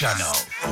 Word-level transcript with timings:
Channel. 0.00 0.69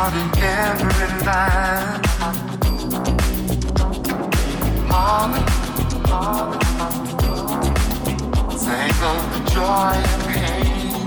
heart 0.00 0.14
in 0.14 0.28
every 0.42 1.08
line. 1.26 2.00
Harmony, 4.90 5.44
sing 8.64 8.98
of 9.10 9.22
the 9.32 9.40
joy 9.54 9.94
and 10.12 10.22
pain. 10.30 11.06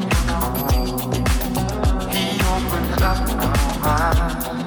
He 2.13 2.25
opened 2.53 3.01
up 3.11 3.19
my 3.41 3.55
mind, 3.83 4.61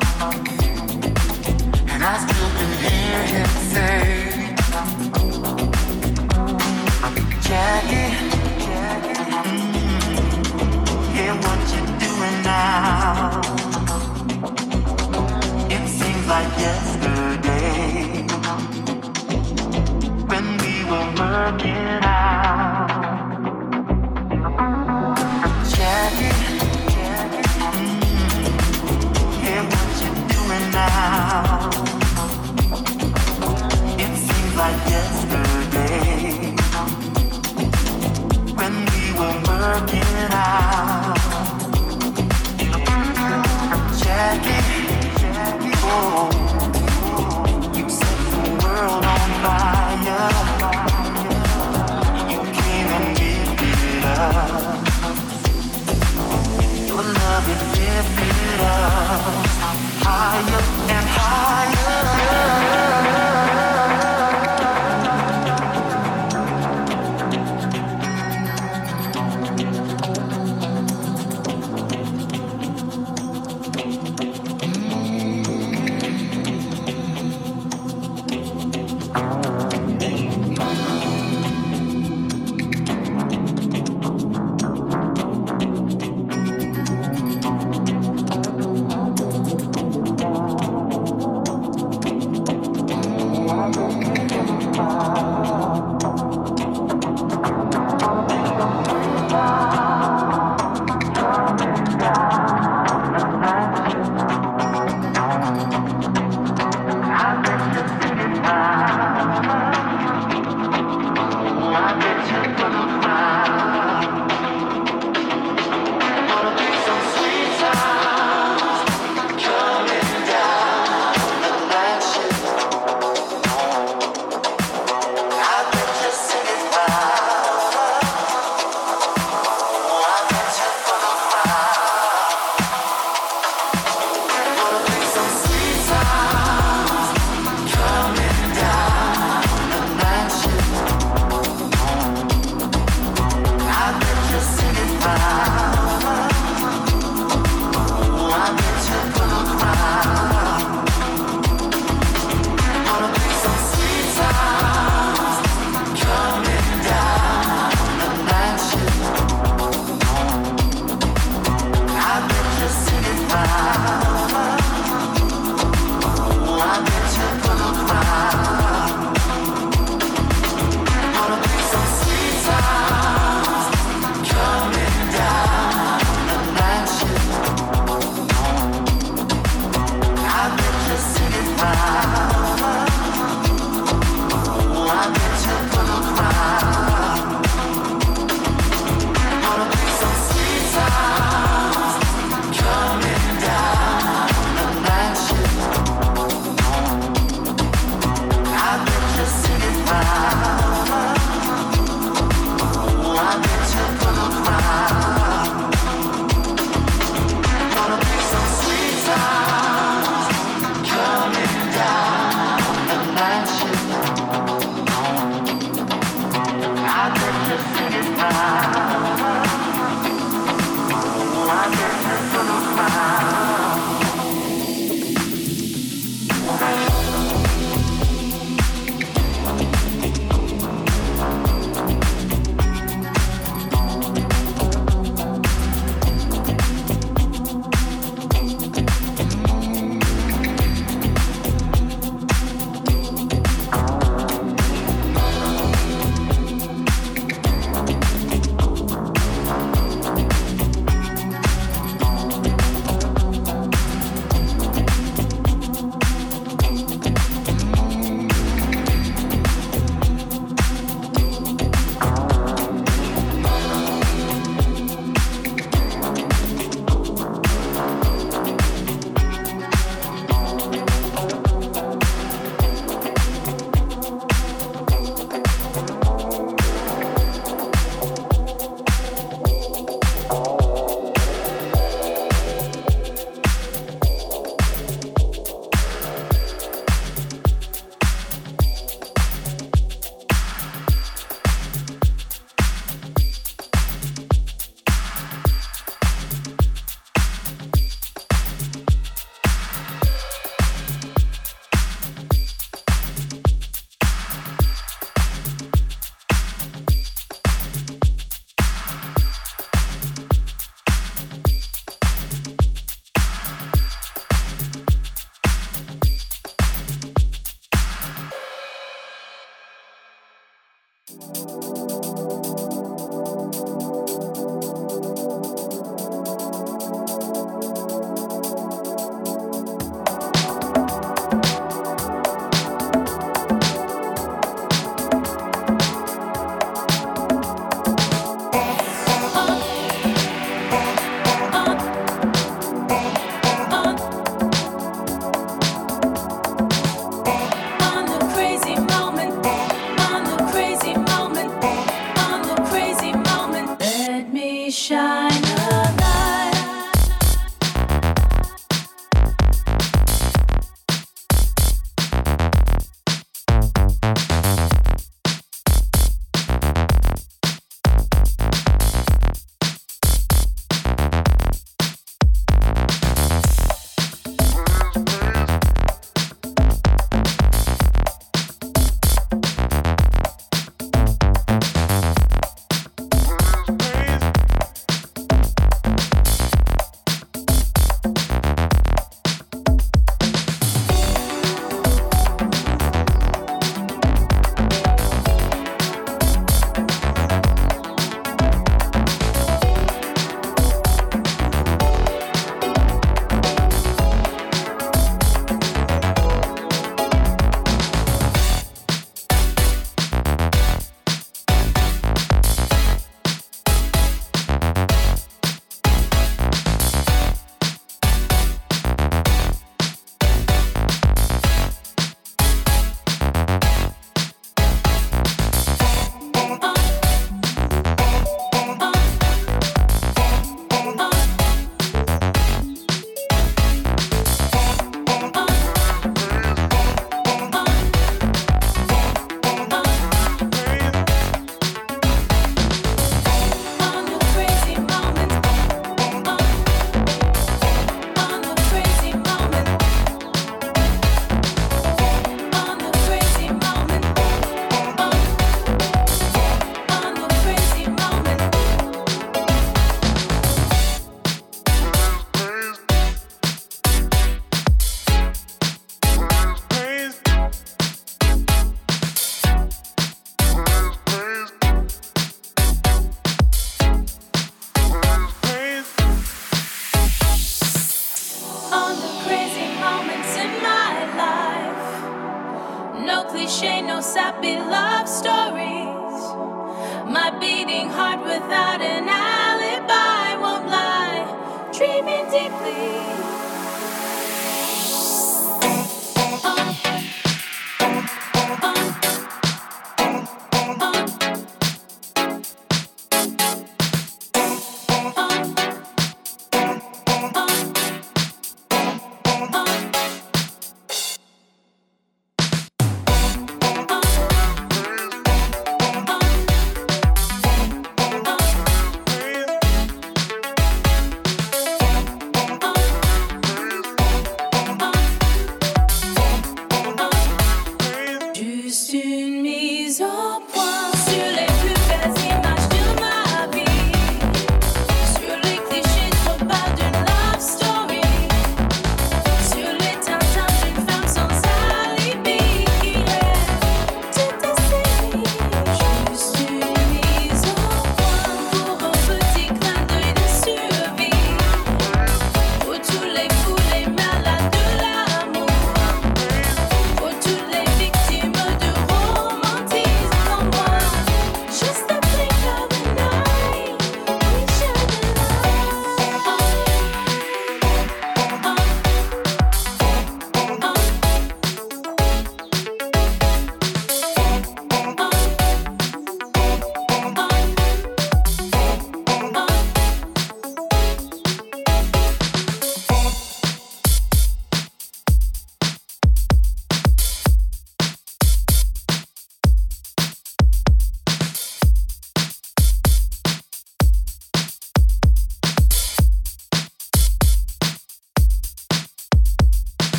and 1.92 2.00
I 2.02 2.14
still 2.24 2.50
can 2.58 2.72
hear 2.84 3.20
him 3.32 3.50
say, 3.72 4.00
Jackie. 7.46 8.08
Jackie. 8.64 9.20
Mm, 9.46 10.02
hear 11.14 11.34
what 11.44 11.60
you're 11.72 11.92
doing 12.00 12.38
now 12.42 13.65
yesterday 16.58 18.26
when 20.28 20.46
we 20.58 20.84
were 20.90 21.10
working. 21.18 22.05
I 60.36 60.42
love 60.50 60.75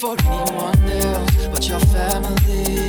for 0.00 0.16
anyone 0.24 0.90
else 0.92 1.46
but 1.48 1.68
your 1.68 1.78
family. 1.80 2.88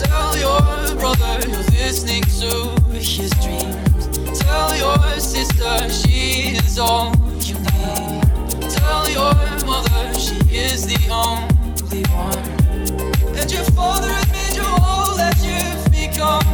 Tell 0.00 0.34
your 0.38 0.60
brother 0.96 1.46
you're 1.46 1.62
listening 1.76 2.22
to 2.40 2.50
his 2.90 3.30
dreams. 3.44 4.40
Tell 4.40 4.74
your 4.78 5.20
sister 5.20 5.90
she 5.90 6.56
is 6.56 6.78
all 6.78 7.14
you 7.42 7.54
need. 7.54 8.22
Tell 8.70 9.10
your 9.10 9.34
mother 9.66 10.18
she 10.18 10.36
is 10.56 10.86
the 10.86 11.00
only 11.12 12.02
one. 12.08 13.36
And 13.36 13.52
your 13.52 13.64
father 13.76 14.08
has 14.08 14.28
made 14.32 14.56
you 14.56 14.64
all 14.80 15.16
that 15.16 15.36
you've 15.44 15.84
become. 15.92 16.46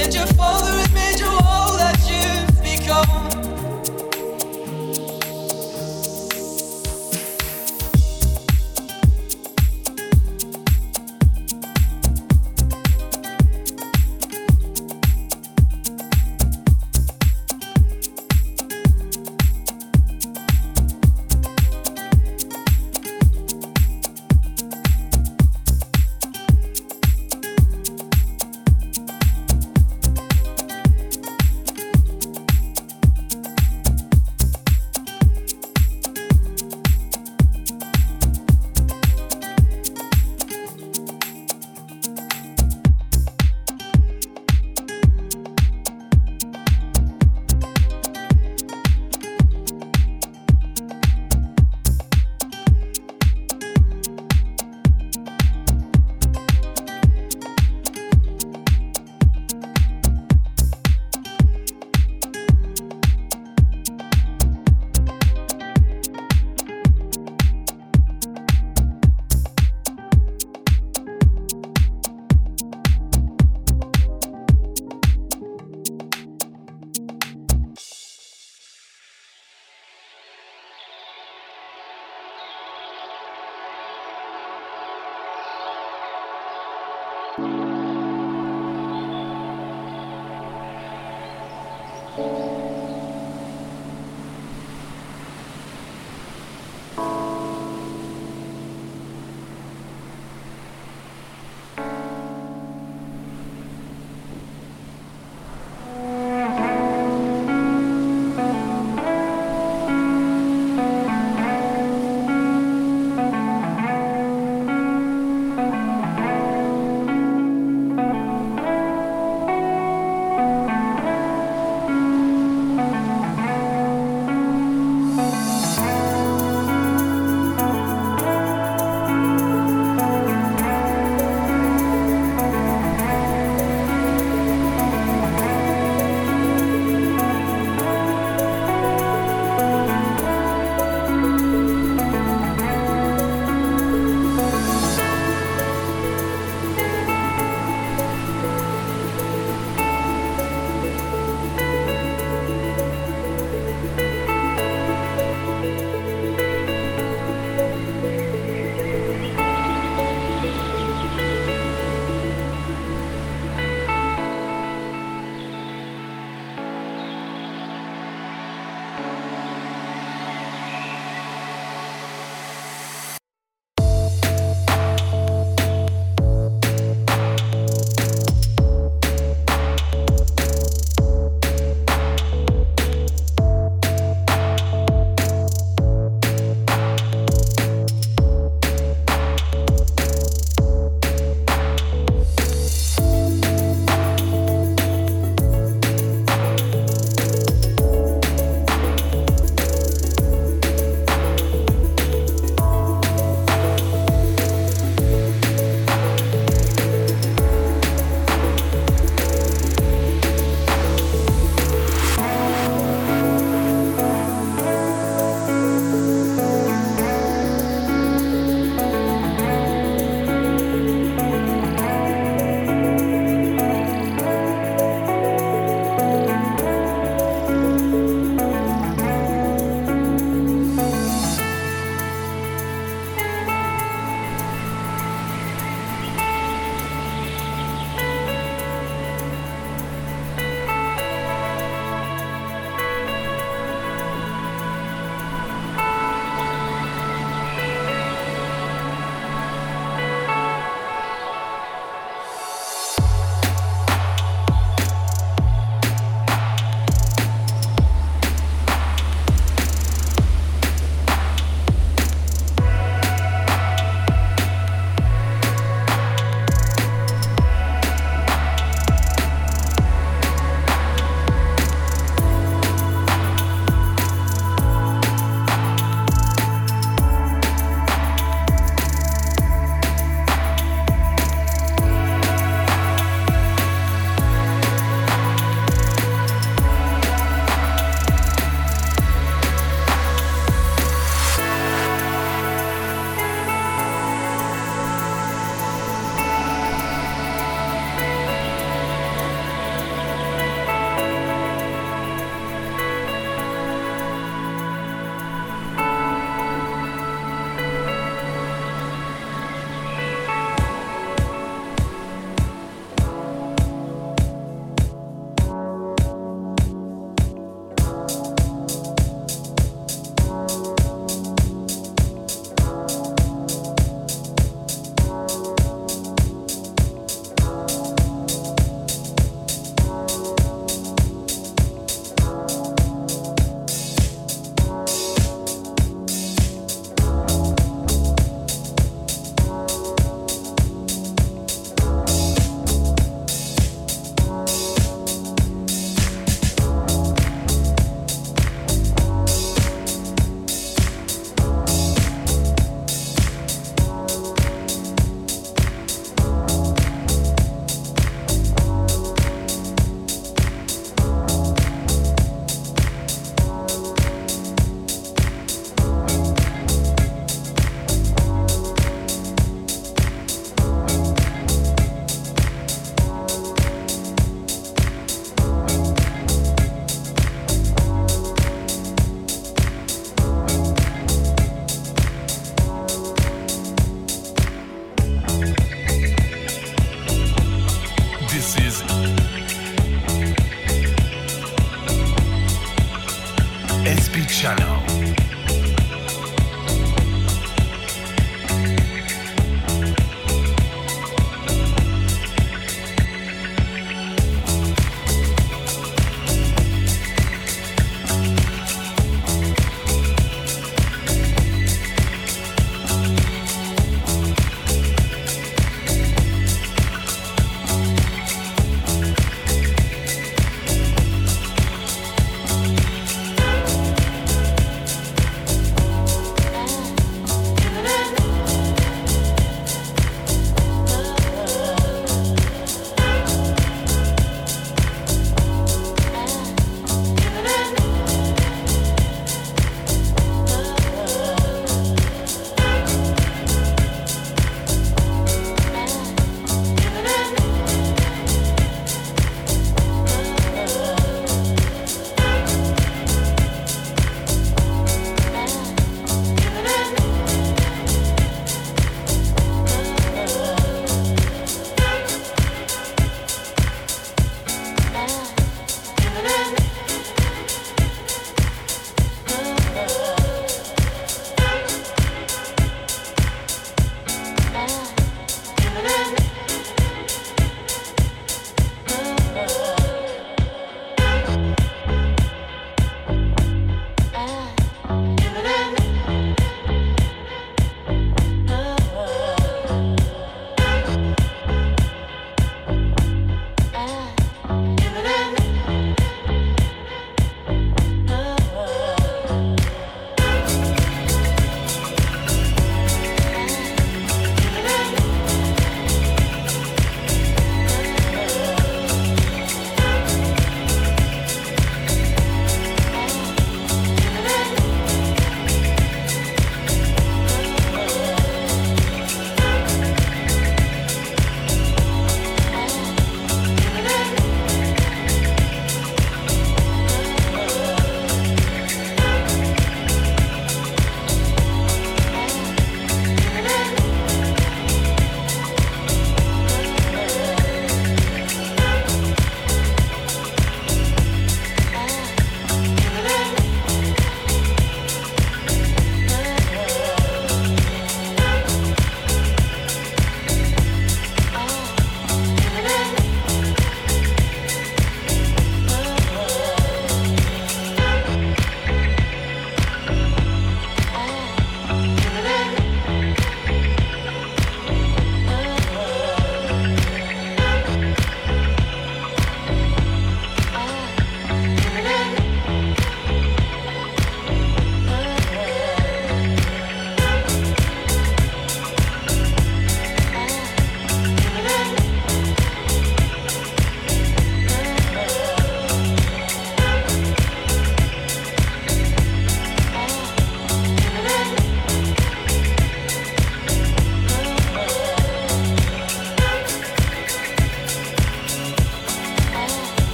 And 0.00 0.12
your 0.12 0.26
father 0.34 0.72
has 0.72 0.92
made 0.92 1.20
you 1.20 1.45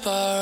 If 0.00 0.37